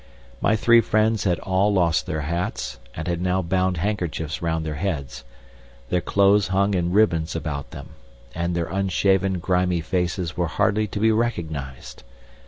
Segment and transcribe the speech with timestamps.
[0.41, 4.73] My three friends had all lost their hats, and had now bound handkerchiefs round their
[4.73, 5.23] heads,
[5.89, 7.89] their clothes hung in ribbons about them,
[8.33, 12.01] and their unshaven grimy faces were hardly to be recognized.